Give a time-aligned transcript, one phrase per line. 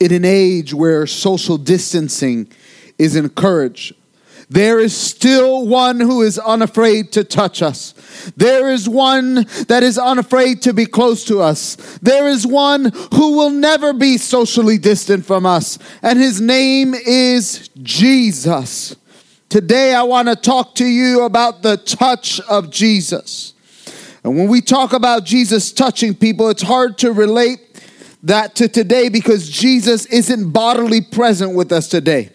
[0.00, 2.48] in an age where social distancing
[2.98, 3.94] is encouraged,
[4.48, 7.94] there is still one who is unafraid to touch us.
[8.36, 11.74] There is one that is unafraid to be close to us.
[12.00, 17.68] There is one who will never be socially distant from us, and his name is
[17.82, 18.94] Jesus.
[19.48, 23.54] Today, I want to talk to you about the touch of Jesus.
[24.22, 27.60] And when we talk about Jesus touching people, it's hard to relate
[28.26, 32.30] that to today because Jesus isn't bodily present with us today.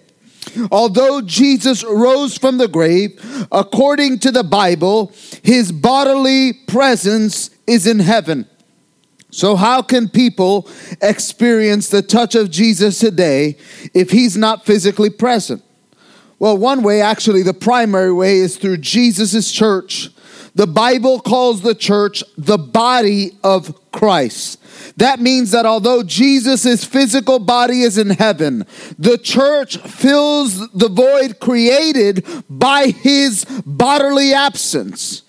[0.72, 3.20] Although Jesus rose from the grave,
[3.52, 5.14] according to the Bible,
[5.44, 8.48] his bodily presence is in heaven.
[9.30, 10.68] So, how can people
[11.02, 13.58] experience the touch of Jesus today
[13.94, 15.64] if he's not physically present?
[16.38, 20.10] Well, one way, actually, the primary way, is through Jesus' church.
[20.56, 24.61] The Bible calls the church the body of Christ.
[24.98, 28.66] That means that although Jesus' physical body is in heaven,
[28.98, 35.24] the church fills the void created by his bodily absence.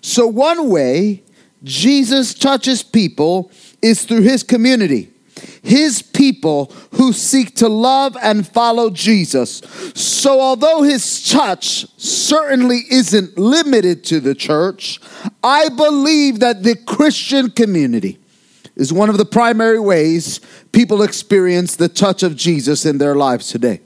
[0.00, 1.22] So, one way
[1.62, 5.14] Jesus touches people is through his community
[5.62, 9.62] his people who seek to love and follow Jesus.
[9.94, 15.00] So, although his touch certainly isn't limited to the church,
[15.42, 18.18] I believe that the Christian community
[18.76, 20.40] is one of the primary ways
[20.72, 23.80] people experience the touch of Jesus in their lives today.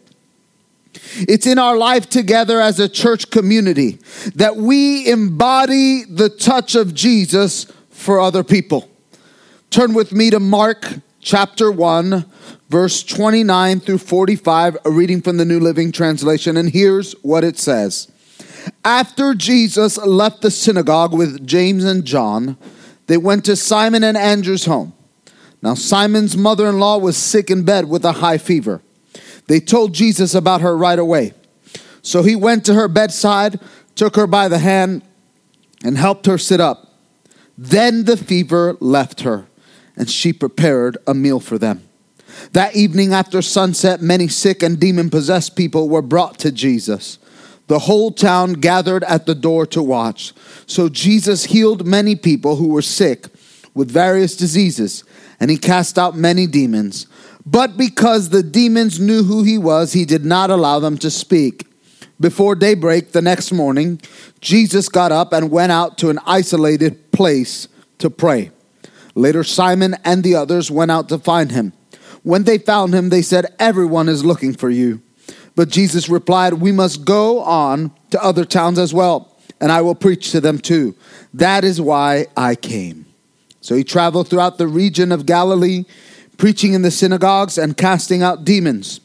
[1.21, 3.99] It's in our life together as a church community
[4.35, 8.89] that we embody the touch of Jesus for other people.
[9.71, 10.87] Turn with me to Mark
[11.21, 12.25] chapter 1,
[12.69, 16.57] verse 29 through 45, a reading from the New Living Translation.
[16.57, 18.11] And here's what it says
[18.85, 22.57] After Jesus left the synagogue with James and John,
[23.09, 24.93] they went to Simon and Andrew's home.
[25.61, 28.81] Now, Simon's mother in law was sick in bed with a high fever.
[29.49, 31.33] They told Jesus about her right away.
[32.03, 33.59] So he went to her bedside,
[33.97, 35.03] took her by the hand,
[35.83, 36.95] and helped her sit up.
[37.57, 39.49] Then the fever left her,
[39.97, 41.89] and she prepared a meal for them.
[42.53, 47.19] That evening after sunset, many sick and demon possessed people were brought to Jesus.
[47.67, 50.33] The whole town gathered at the door to watch.
[50.69, 53.27] So Jesus healed many people who were sick
[53.75, 55.03] with various diseases,
[55.41, 57.07] and he cast out many demons.
[57.47, 61.67] But because the demons knew who he was, he did not allow them to speak.
[62.21, 64.01] Before daybreak the next morning,
[64.41, 67.67] Jesus got up and went out to an isolated place
[67.99, 68.51] to pray.
[69.15, 71.73] Later, Simon and the others went out to find him.
[72.23, 75.01] When they found him, they said, Everyone is looking for you.
[75.57, 79.95] But Jesus replied, We must go on to other towns as well, and I will
[79.95, 80.95] preach to them too.
[81.35, 83.07] That is why I came.
[83.61, 85.85] So he traveled throughout the region of Galilee,
[86.37, 89.01] preaching in the synagogues and casting out demons.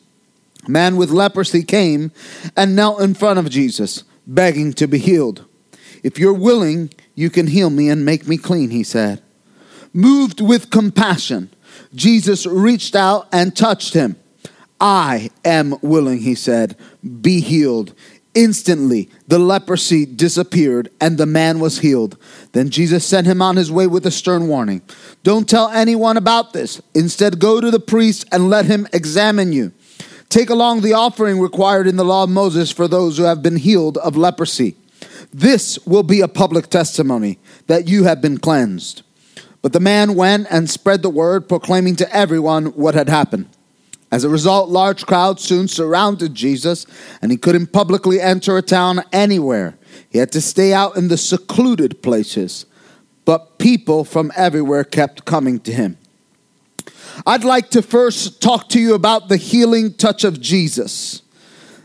[0.65, 2.11] A man with leprosy came
[2.55, 5.45] and knelt in front of Jesus, begging to be healed.
[6.03, 9.21] If you're willing, you can heal me and make me clean, he said.
[9.93, 11.49] Moved with compassion,
[11.93, 14.15] Jesus reached out and touched him.
[14.79, 16.75] I am willing, he said.
[17.21, 17.93] Be healed.
[18.35, 22.17] Instantly, the leprosy disappeared and the man was healed.
[22.53, 24.81] Then Jesus sent him on his way with a stern warning
[25.23, 26.81] Don't tell anyone about this.
[26.95, 29.71] Instead, go to the priest and let him examine you.
[30.29, 33.57] Take along the offering required in the law of Moses for those who have been
[33.57, 34.75] healed of leprosy.
[35.31, 39.03] This will be a public testimony that you have been cleansed.
[39.61, 43.47] But the man went and spread the word, proclaiming to everyone what had happened.
[44.13, 46.85] As a result, large crowds soon surrounded Jesus,
[47.19, 49.75] and he couldn't publicly enter a town anywhere.
[50.07, 52.67] He had to stay out in the secluded places.
[53.25, 55.97] But people from everywhere kept coming to him.
[57.25, 61.23] I'd like to first talk to you about the healing touch of Jesus.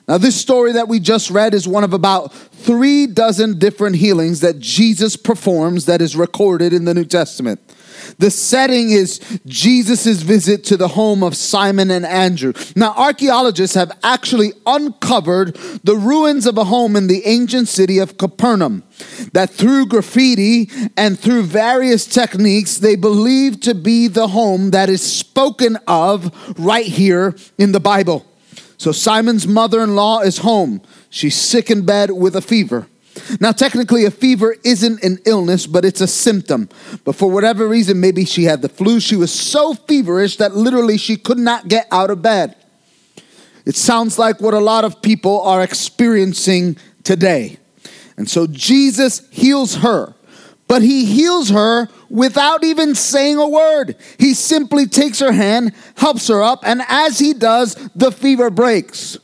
[0.06, 4.40] Now, this story that we just read is one of about three dozen different healings
[4.40, 7.58] that Jesus performs that is recorded in the New Testament.
[8.18, 12.52] The setting is Jesus' visit to the home of Simon and Andrew.
[12.74, 15.54] Now, archaeologists have actually uncovered
[15.84, 18.82] the ruins of a home in the ancient city of Capernaum
[19.32, 25.02] that through graffiti and through various techniques, they believe to be the home that is
[25.02, 28.24] spoken of right here in the Bible.
[28.78, 30.80] So, Simon's mother in law is home.
[31.10, 32.86] She's sick in bed with a fever.
[33.40, 36.68] Now, technically, a fever isn't an illness, but it's a symptom.
[37.04, 39.00] But for whatever reason, maybe she had the flu.
[39.00, 42.56] She was so feverish that literally she could not get out of bed.
[43.64, 47.58] It sounds like what a lot of people are experiencing today.
[48.16, 50.14] And so Jesus heals her,
[50.66, 53.96] but he heals her without even saying a word.
[54.18, 59.18] He simply takes her hand, helps her up, and as he does, the fever breaks.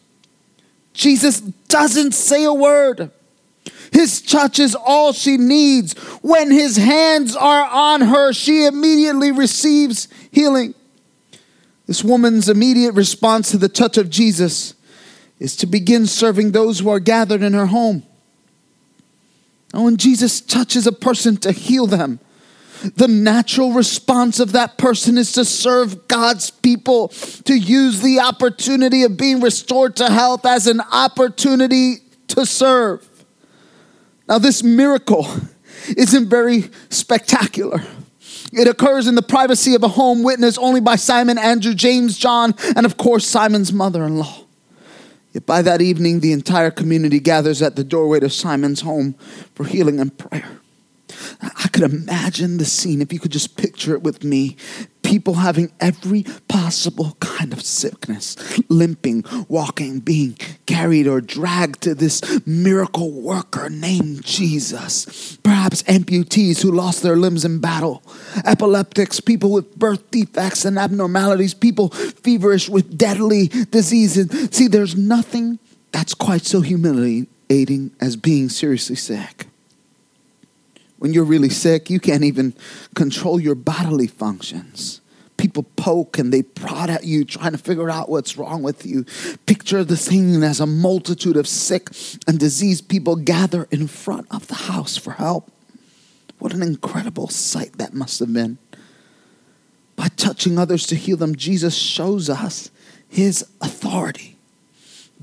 [0.93, 3.11] Jesus doesn't say a word.
[3.95, 5.93] His touch is all she needs.
[6.21, 10.75] When his hands are on her, she immediately receives healing.
[11.87, 14.75] This woman's immediate response to the touch of Jesus
[15.39, 18.03] is to begin serving those who are gathered in her home.
[19.73, 22.19] And when Jesus touches a person to heal them,
[22.97, 27.09] the natural response of that person is to serve God's people,
[27.45, 31.99] to use the opportunity of being restored to health as an opportunity
[32.29, 33.09] to serve.
[34.29, 35.27] Now, this miracle
[35.97, 37.83] isn't very spectacular.
[38.53, 42.55] It occurs in the privacy of a home witnessed only by Simon, Andrew, James, John,
[42.77, 44.45] and of course, Simon's mother in law.
[45.33, 49.15] Yet by that evening, the entire community gathers at the doorway to Simon's home
[49.55, 50.61] for healing and prayer.
[51.43, 54.57] I could imagine the scene if you could just picture it with me
[55.05, 58.37] people having every possible kind of sickness,
[58.69, 60.37] limping, walking, being
[60.67, 65.37] carried or dragged to this miracle worker named Jesus.
[65.45, 68.03] Perhaps amputees who lost their limbs in battle,
[68.45, 74.49] epileptics, people with birth defects and abnormalities, people feverish with deadly diseases.
[74.51, 75.59] See, there's nothing
[75.93, 79.47] that's quite so humiliating as being seriously sick.
[81.05, 82.55] When you're really sick, you can't even
[82.95, 85.03] control your bodily functions
[85.37, 89.05] people poke and they prod at you, trying to figure out what's wrong with you.
[89.45, 91.91] Picture the scene as a multitude of sick
[92.27, 95.53] and diseased people gather in front of the house for help.
[96.39, 98.57] What an incredible sight that must have been.
[99.97, 102.71] By touching others to heal them, Jesus shows us
[103.07, 104.34] his authority.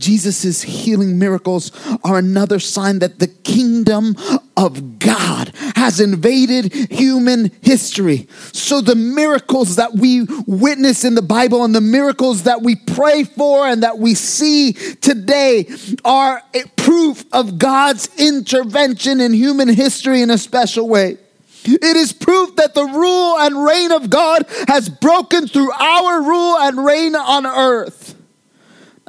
[0.01, 1.71] Jesus' healing miracles
[2.03, 4.15] are another sign that the kingdom
[4.57, 8.27] of God has invaded human history.
[8.51, 13.24] So, the miracles that we witness in the Bible and the miracles that we pray
[13.24, 15.68] for and that we see today
[16.03, 16.42] are
[16.75, 21.18] proof of God's intervention in human history in a special way.
[21.63, 26.57] It is proof that the rule and reign of God has broken through our rule
[26.57, 28.15] and reign on earth.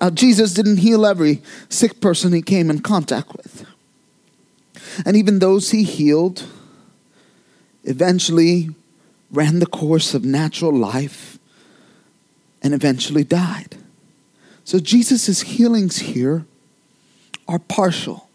[0.01, 3.67] Now, Jesus didn't heal every sick person he came in contact with.
[5.05, 6.45] And even those he healed
[7.85, 8.71] eventually
[9.31, 11.39] ran the course of natural life
[12.63, 13.77] and eventually died.
[14.65, 16.45] So Jesus' healings here
[17.49, 18.29] are partial.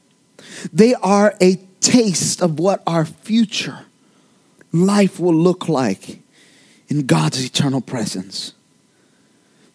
[0.73, 3.85] They are a taste of what our future
[4.73, 6.19] life will look like
[6.89, 8.53] in God's eternal presence.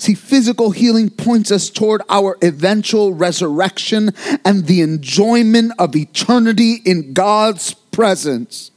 [0.02, 4.10] See, physical healing points us toward our eventual resurrection
[4.44, 8.72] and the enjoyment of eternity in God's presence.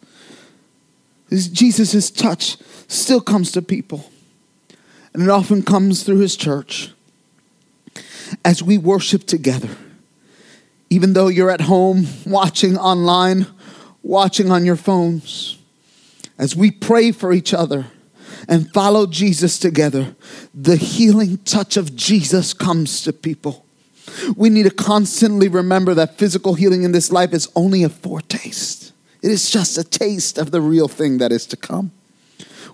[1.31, 2.57] Jesus' touch
[2.88, 4.12] still comes to people,
[5.16, 6.92] and it often comes through his church
[8.45, 9.75] as we worship together.
[10.92, 13.48] Even though you're at home, watching online,
[14.04, 15.57] watching on your phones,
[16.38, 17.88] as we pray for each other
[18.47, 20.15] and follow Jesus together,
[20.53, 23.65] the healing touch of Jesus comes to people.
[24.36, 28.94] We need to constantly remember that physical healing in this life is only a foretaste.
[29.21, 31.92] It is just a taste of the real thing that is to come.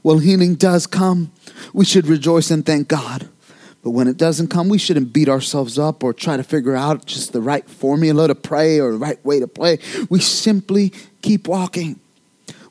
[0.04, 1.32] Well, healing does come.
[1.74, 3.30] We should rejoice and thank God.
[3.84, 7.06] But when it doesn't come, we shouldn't beat ourselves up or try to figure out
[7.06, 9.80] just the right formula to pray or the right way to pray.
[10.10, 12.00] We simply keep walking.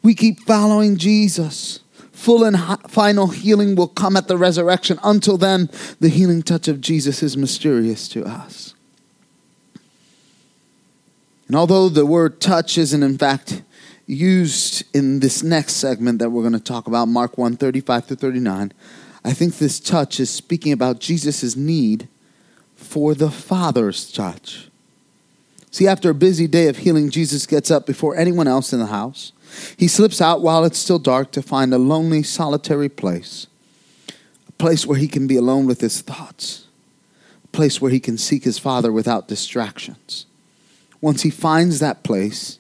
[0.03, 1.81] We keep following Jesus.
[2.21, 2.59] Full and
[2.91, 4.99] final healing will come at the resurrection.
[5.03, 8.75] Until then, the healing touch of Jesus is mysterious to us.
[11.47, 13.63] And although the word touch isn't, in fact,
[14.07, 18.17] used in this next segment that we're going to talk about, Mark 1 35 through
[18.17, 18.75] 39,
[19.25, 22.07] I think this touch is speaking about Jesus' need
[22.77, 24.69] for the Father's touch.
[25.71, 28.87] See, after a busy day of healing, Jesus gets up before anyone else in the
[28.87, 29.33] house.
[29.77, 33.47] He slips out while it's still dark to find a lonely, solitary place,
[34.49, 36.67] a place where he can be alone with his thoughts,
[37.45, 40.27] a place where he can seek his Father without distractions.
[41.01, 42.59] Once he finds that place,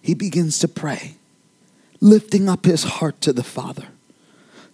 [0.00, 1.14] he begins to pray,
[2.00, 3.88] lifting up his heart to the Father,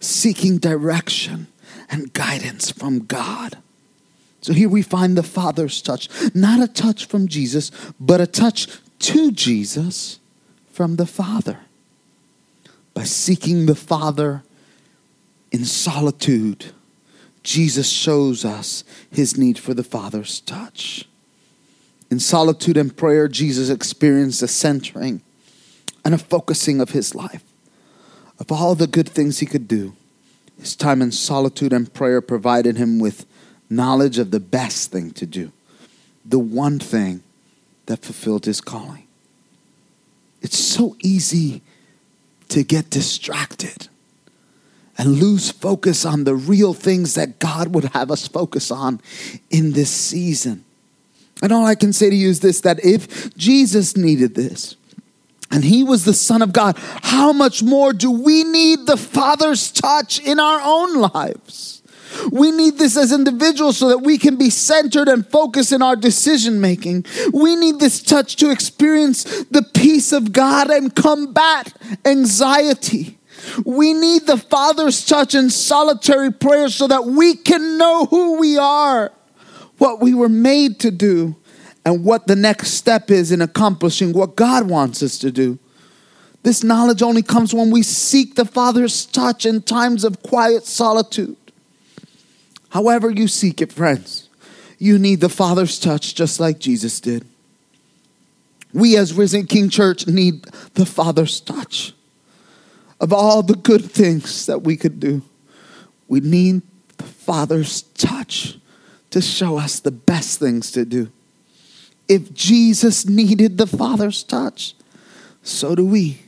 [0.00, 1.48] seeking direction
[1.90, 3.58] and guidance from God.
[4.40, 8.68] So here we find the Father's touch, not a touch from Jesus, but a touch
[9.00, 10.17] to Jesus
[10.78, 11.58] from the Father.
[12.94, 14.44] By seeking the Father
[15.50, 16.66] in solitude,
[17.42, 21.08] Jesus shows us his need for the Father's touch.
[22.12, 25.20] In solitude and prayer, Jesus experienced a centering
[26.04, 27.42] and a focusing of his life.
[28.38, 29.96] Of all the good things he could do,
[30.60, 33.26] his time in solitude and prayer provided him with
[33.68, 35.50] knowledge of the best thing to do,
[36.24, 37.24] the one thing
[37.86, 39.07] that fulfilled his calling.
[40.42, 41.62] It's so easy
[42.48, 43.88] to get distracted
[44.96, 49.00] and lose focus on the real things that God would have us focus on
[49.50, 50.64] in this season.
[51.40, 54.76] And all I can say to you is this that if Jesus needed this,
[55.50, 59.70] and he was the Son of God, how much more do we need the Father's
[59.70, 61.77] touch in our own lives?
[62.32, 65.96] We need this as individuals so that we can be centered and focused in our
[65.96, 67.06] decision making.
[67.32, 71.72] We need this touch to experience the peace of God and combat
[72.04, 73.18] anxiety.
[73.64, 78.58] We need the Father's touch in solitary prayer so that we can know who we
[78.58, 79.12] are,
[79.78, 81.36] what we were made to do,
[81.84, 85.58] and what the next step is in accomplishing what God wants us to do.
[86.42, 91.36] This knowledge only comes when we seek the Father's touch in times of quiet solitude.
[92.70, 94.28] However, you seek it, friends,
[94.78, 97.26] you need the Father's touch just like Jesus did.
[98.72, 100.44] We, as Risen King Church, need
[100.74, 101.94] the Father's touch.
[103.00, 105.22] Of all the good things that we could do,
[106.08, 106.62] we need
[106.98, 108.58] the Father's touch
[109.10, 111.10] to show us the best things to do.
[112.08, 114.74] If Jesus needed the Father's touch,
[115.42, 116.20] so do we,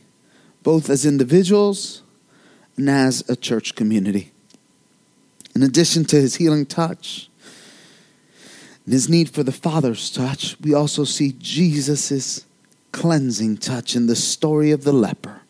[0.63, 2.03] both as individuals
[2.77, 4.30] and as a church community.
[5.55, 7.29] In addition to his healing touch
[8.85, 12.45] and his need for the Father's touch, we also see Jesus'
[12.93, 15.43] cleansing touch in the story of the leper.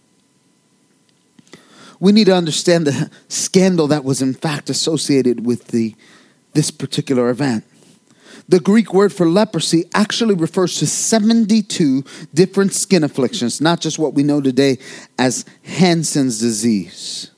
[1.99, 5.95] We need to understand the scandal that was in fact associated with the,
[6.55, 7.65] this particular event.
[8.49, 12.05] The Greek word for leprosy actually refers to 72
[12.35, 14.79] different skin afflictions, not just what we know today
[15.19, 17.31] as Hansen's disease.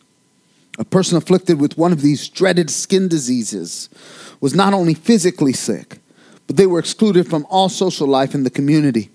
[0.82, 3.88] A person afflicted with one of these dreaded skin diseases
[4.40, 6.00] was not only physically sick,
[6.48, 9.08] but they were excluded from all social life in the community.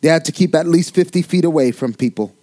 [0.00, 2.34] They had to keep at least 50 feet away from people.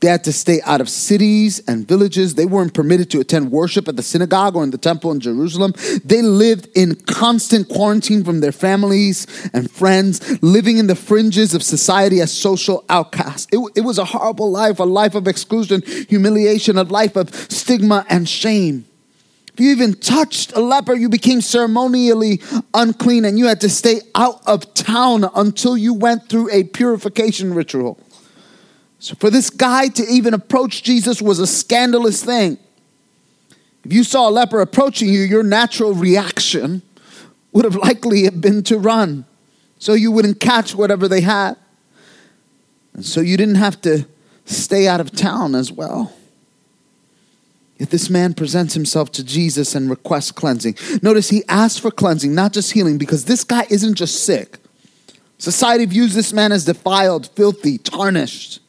[0.00, 2.34] They had to stay out of cities and villages.
[2.34, 5.74] They weren't permitted to attend worship at the synagogue or in the temple in Jerusalem.
[6.04, 11.62] They lived in constant quarantine from their families and friends, living in the fringes of
[11.62, 13.46] society as social outcasts.
[13.52, 18.04] It, it was a horrible life, a life of exclusion, humiliation, a life of stigma
[18.08, 18.86] and shame.
[19.56, 22.42] If you even touched a leper, you became ceremonially
[22.74, 27.54] unclean and you had to stay out of town until you went through a purification
[27.54, 27.98] ritual.
[29.06, 32.58] So for this guy to even approach Jesus was a scandalous thing.
[33.84, 36.82] If you saw a leper approaching you, your natural reaction
[37.52, 39.24] would have likely been to run
[39.78, 41.54] so you wouldn't catch whatever they had.
[42.94, 44.06] And so you didn't have to
[44.44, 46.12] stay out of town as well.
[47.78, 50.74] Yet this man presents himself to Jesus and requests cleansing.
[51.00, 54.58] Notice he asks for cleansing, not just healing, because this guy isn't just sick.
[55.38, 58.62] Society views this man as defiled, filthy, tarnished.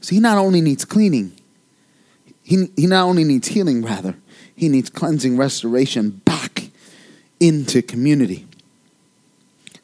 [0.00, 1.32] So he not only needs cleaning,
[2.42, 4.16] he, he not only needs healing, rather,
[4.56, 6.70] he needs cleansing, restoration back
[7.38, 8.46] into community.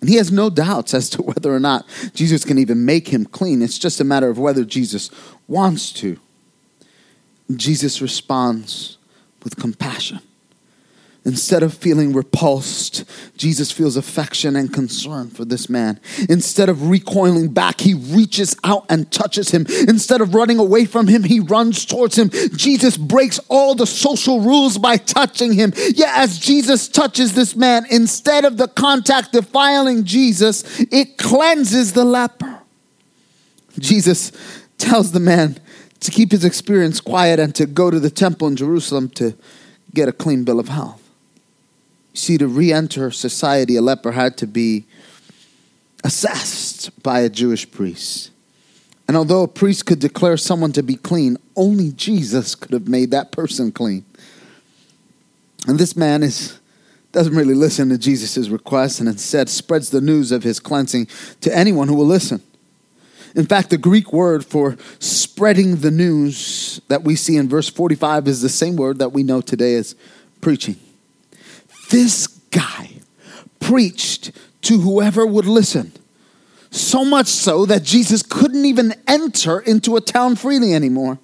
[0.00, 3.24] And he has no doubts as to whether or not Jesus can even make him
[3.24, 3.62] clean.
[3.62, 5.10] It's just a matter of whether Jesus
[5.48, 6.18] wants to.
[7.54, 8.98] Jesus responds
[9.42, 10.20] with compassion.
[11.26, 13.04] Instead of feeling repulsed,
[13.36, 15.98] Jesus feels affection and concern for this man.
[16.28, 19.66] Instead of recoiling back, he reaches out and touches him.
[19.88, 22.30] Instead of running away from him, he runs towards him.
[22.56, 25.72] Jesus breaks all the social rules by touching him.
[25.76, 32.04] Yet, as Jesus touches this man, instead of the contact defiling Jesus, it cleanses the
[32.04, 32.60] leper.
[33.80, 34.30] Jesus
[34.78, 35.58] tells the man
[35.98, 39.34] to keep his experience quiet and to go to the temple in Jerusalem to
[39.92, 41.02] get a clean bill of health.
[42.16, 44.86] See, to re enter society, a leper had to be
[46.02, 48.30] assessed by a Jewish priest.
[49.06, 53.10] And although a priest could declare someone to be clean, only Jesus could have made
[53.10, 54.06] that person clean.
[55.68, 56.58] And this man is
[57.12, 61.08] doesn't really listen to Jesus' request and instead spreads the news of his cleansing
[61.42, 62.42] to anyone who will listen.
[63.34, 68.26] In fact, the Greek word for spreading the news that we see in verse 45
[68.26, 69.94] is the same word that we know today as
[70.40, 70.76] preaching.
[71.90, 72.90] This guy
[73.60, 75.92] preached to whoever would listen.
[76.70, 81.18] So much so that Jesus couldn't even enter into a town freely anymore.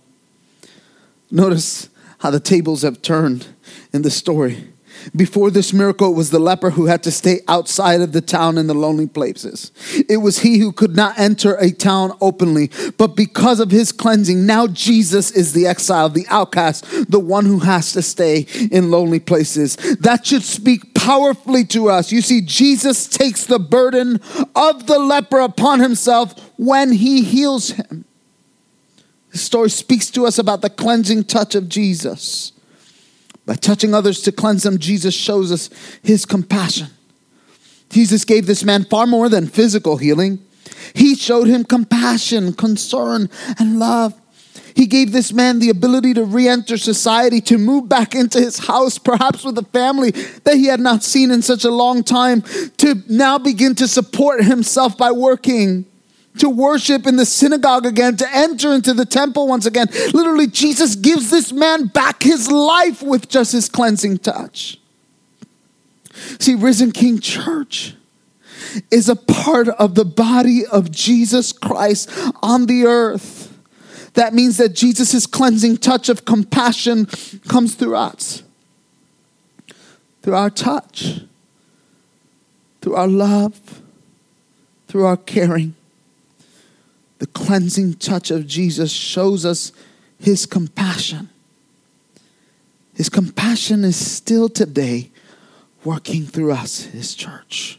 [1.30, 1.88] Notice
[2.18, 3.48] how the tables have turned
[3.92, 4.71] in the story.
[5.14, 8.58] Before this miracle, it was the leper who had to stay outside of the town
[8.58, 9.72] in the lonely places.
[10.08, 12.70] It was he who could not enter a town openly.
[12.98, 17.60] But because of his cleansing, now Jesus is the exile, the outcast, the one who
[17.60, 19.76] has to stay in lonely places.
[20.00, 22.12] That should speak powerfully to us.
[22.12, 24.20] You see, Jesus takes the burden
[24.54, 28.04] of the leper upon himself when he heals him.
[29.30, 32.52] The story speaks to us about the cleansing touch of Jesus.
[33.44, 35.68] By touching others to cleanse them, Jesus shows us
[36.02, 36.88] his compassion.
[37.90, 40.38] Jesus gave this man far more than physical healing.
[40.94, 44.14] He showed him compassion, concern, and love.
[44.74, 48.58] He gave this man the ability to re enter society, to move back into his
[48.58, 50.12] house, perhaps with a family
[50.44, 52.42] that he had not seen in such a long time,
[52.78, 55.84] to now begin to support himself by working
[56.38, 59.86] to worship in the synagogue again, to enter into the temple once again.
[60.12, 64.78] Literally, Jesus gives this man back his life with just his cleansing touch.
[66.40, 67.94] See, Risen King Church
[68.90, 72.10] is a part of the body of Jesus Christ
[72.42, 73.48] on the earth.
[74.14, 77.06] That means that Jesus' cleansing touch of compassion
[77.48, 78.42] comes through us,
[80.22, 81.20] through our touch,
[82.80, 83.80] through our love,
[84.86, 85.74] through our caring
[87.22, 89.70] the cleansing touch of Jesus shows us
[90.18, 91.30] his compassion.
[92.96, 95.12] His compassion is still today
[95.84, 97.78] working through us, his church.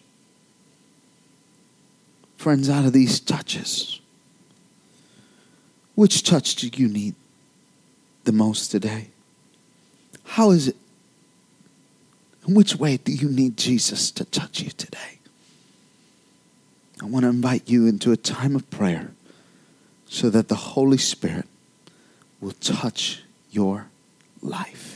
[2.38, 4.00] Friends, out of these touches,
[5.96, 7.14] which touch do you need
[8.24, 9.10] the most today?
[10.24, 10.78] How is it?
[12.48, 15.20] In which way do you need Jesus to touch you today?
[17.02, 19.12] I want to invite you into a time of prayer
[20.14, 21.48] so that the Holy Spirit
[22.40, 23.88] will touch your
[24.44, 24.93] life.